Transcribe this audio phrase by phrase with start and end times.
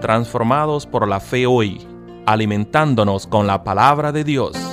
[0.00, 1.86] transformados por la fe hoy,
[2.26, 4.69] alimentándonos con la palabra de Dios.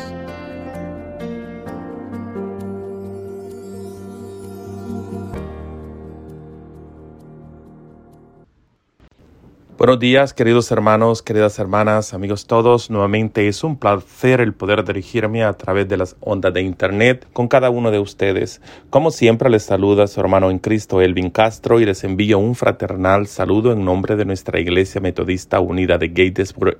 [9.77, 12.89] Buenos días, queridos hermanos, queridas hermanas, amigos todos.
[12.89, 17.47] Nuevamente es un placer el poder dirigirme a través de las ondas de Internet con
[17.47, 18.59] cada uno de ustedes.
[18.89, 23.27] Como siempre, les saluda su hermano en Cristo, Elvin Castro, y les envío un fraternal
[23.27, 26.79] saludo en nombre de nuestra Iglesia Metodista Unida de Gatesburg.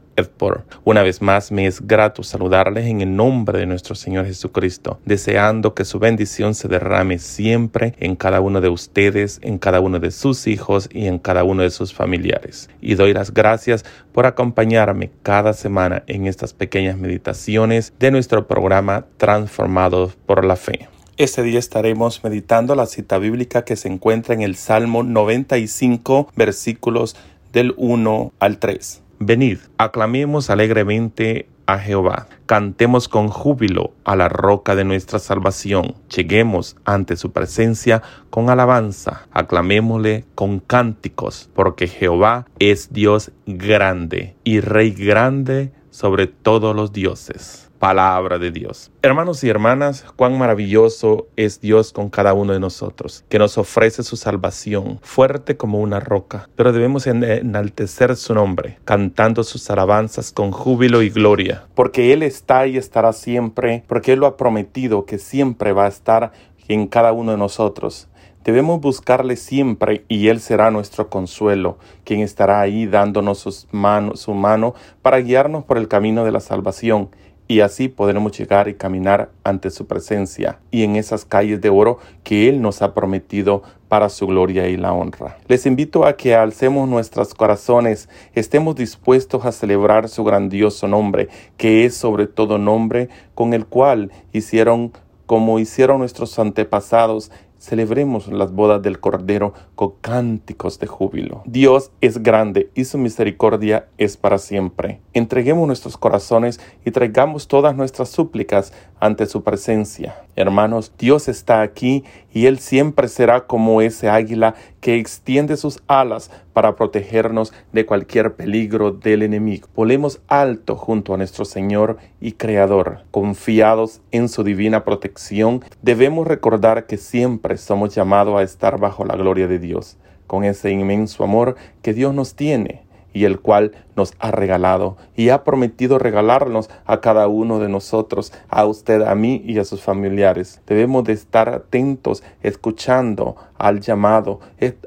[0.84, 5.76] Una vez más, me es grato saludarles en el nombre de nuestro Señor Jesucristo, deseando
[5.76, 10.10] que su bendición se derrame siempre en cada uno de ustedes, en cada uno de
[10.10, 13.84] sus hijos y en cada uno de sus familiares y doy las gracias
[14.14, 20.88] por acompañarme cada semana en estas pequeñas meditaciones de nuestro programa Transformados por la Fe.
[21.18, 27.18] Este día estaremos meditando la cita bíblica que se encuentra en el Salmo 95, versículos
[27.52, 29.02] del 1 al 3.
[29.20, 32.28] Venid, aclamemos alegremente a Jehová.
[32.48, 35.96] Cantemos con júbilo a la roca de nuestra salvación.
[36.16, 39.28] Lleguemos ante su presencia con alabanza.
[39.32, 47.67] Aclamémosle con cánticos, porque Jehová es Dios grande y Rey grande sobre todos los dioses
[47.78, 48.92] palabra de Dios.
[49.02, 54.04] Hermanos y hermanas, cuán maravilloso es Dios con cada uno de nosotros, que nos ofrece
[54.04, 60.52] su salvación, fuerte como una roca, pero debemos enaltecer su nombre, cantando sus alabanzas con
[60.52, 65.18] júbilo y gloria, porque Él está y estará siempre, porque Él lo ha prometido que
[65.18, 66.32] siempre va a estar
[66.68, 68.08] en cada uno de nosotros.
[68.44, 75.20] Debemos buscarle siempre y Él será nuestro consuelo, quien estará ahí dándonos su mano para
[75.20, 77.10] guiarnos por el camino de la salvación
[77.48, 82.00] y así podremos llegar y caminar ante su presencia y en esas calles de oro
[82.24, 85.38] que Él nos ha prometido para su gloria y la honra.
[85.48, 91.86] Les invito a que alcemos nuestros corazones, estemos dispuestos a celebrar su grandioso nombre, que
[91.86, 94.92] es sobre todo nombre con el cual hicieron
[95.26, 101.42] como hicieron nuestros antepasados Celebremos las bodas del Cordero con cánticos de júbilo.
[101.46, 105.02] Dios es grande y su misericordia es para siempre.
[105.14, 110.16] Entreguemos nuestros corazones y traigamos todas nuestras súplicas ante su presencia.
[110.36, 116.30] Hermanos, Dios está aquí y Él siempre será como ese águila que extiende sus alas
[116.54, 119.68] para protegernos de cualquier peligro del enemigo.
[119.76, 123.00] Volemos alto junto a nuestro Señor y Creador.
[123.12, 129.16] Confiados en su divina protección, debemos recordar que siempre somos llamados a estar bajo la
[129.16, 129.96] gloria de Dios,
[130.28, 135.30] con ese inmenso amor que Dios nos tiene y el cual nos ha regalado y
[135.30, 139.82] ha prometido regalarnos a cada uno de nosotros, a usted, a mí y a sus
[139.82, 140.62] familiares.
[140.68, 144.42] Debemos de estar atentos, escuchando al llamado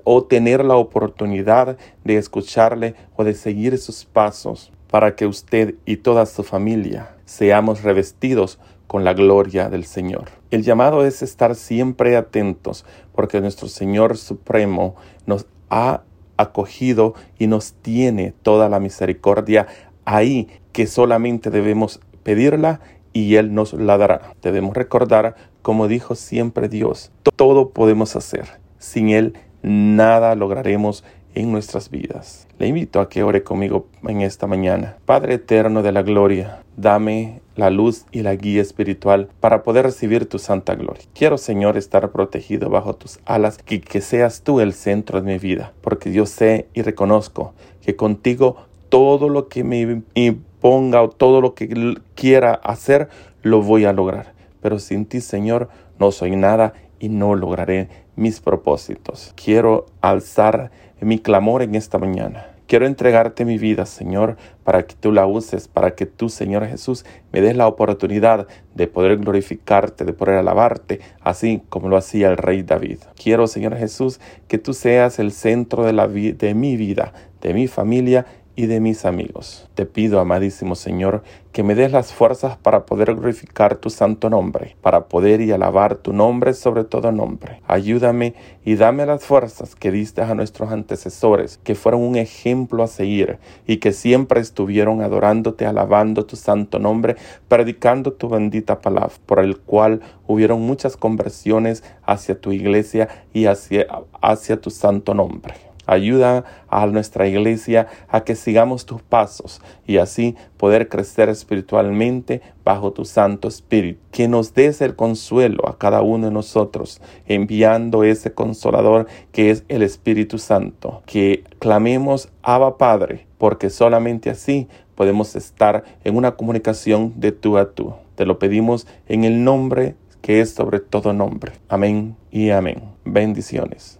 [0.04, 5.97] o tener la oportunidad de escucharle o de seguir sus pasos para que usted y
[5.97, 8.59] toda su familia seamos revestidos
[8.90, 10.30] con la gloria del Señor.
[10.50, 12.84] El llamado es estar siempre atentos
[13.14, 14.96] porque nuestro Señor Supremo
[15.26, 16.02] nos ha
[16.36, 19.68] acogido y nos tiene toda la misericordia
[20.04, 22.80] ahí que solamente debemos pedirla
[23.12, 24.34] y Él nos la dará.
[24.42, 28.58] Debemos recordar, como dijo siempre Dios, todo podemos hacer.
[28.80, 31.04] Sin Él nada lograremos
[31.34, 32.46] en nuestras vidas.
[32.58, 34.96] Le invito a que ore conmigo en esta mañana.
[35.04, 40.26] Padre eterno de la gloria, dame la luz y la guía espiritual para poder recibir
[40.26, 41.04] tu santa gloria.
[41.14, 45.38] Quiero, Señor, estar protegido bajo tus alas y que seas tú el centro de mi
[45.38, 48.56] vida, porque yo sé y reconozco que contigo
[48.88, 53.08] todo lo que me imponga o todo lo que quiera hacer,
[53.42, 54.34] lo voy a lograr.
[54.60, 59.32] Pero sin ti, Señor, no soy nada y no lograré mis propósitos.
[59.42, 60.70] Quiero alzar
[61.00, 62.47] mi clamor en esta mañana.
[62.71, 67.05] Quiero entregarte mi vida, Señor, para que tú la uses, para que tú, Señor Jesús,
[67.33, 68.47] me des la oportunidad
[68.77, 72.99] de poder glorificarte, de poder alabarte, así como lo hacía el rey David.
[73.20, 77.67] Quiero, Señor Jesús, que tú seas el centro de, la de mi vida, de mi
[77.67, 78.25] familia
[78.56, 79.69] y de mis amigos.
[79.75, 84.76] Te pido, amadísimo Señor, que me des las fuerzas para poder glorificar tu santo nombre,
[84.82, 87.61] para poder y alabar tu nombre sobre todo nombre.
[87.67, 92.87] Ayúdame y dame las fuerzas que diste a nuestros antecesores, que fueron un ejemplo a
[92.87, 97.17] seguir y que siempre estuvieron adorándote, alabando tu santo nombre,
[97.49, 103.87] predicando tu bendita palabra, por el cual hubieron muchas conversiones hacia tu iglesia y hacia,
[104.20, 105.69] hacia tu santo nombre.
[105.90, 112.92] Ayuda a nuestra iglesia a que sigamos tus pasos y así poder crecer espiritualmente bajo
[112.92, 113.98] tu Santo Espíritu.
[114.12, 119.64] Que nos des el consuelo a cada uno de nosotros, enviando ese consolador que es
[119.69, 121.02] el Espíritu Santo.
[121.06, 127.72] Que clamemos, Abba Padre, porque solamente así podemos estar en una comunicación de tú a
[127.72, 127.94] tú.
[128.14, 131.52] Te lo pedimos en el nombre que es sobre todo nombre.
[131.69, 132.82] Amén y amén.
[133.04, 134.00] Bendiciones.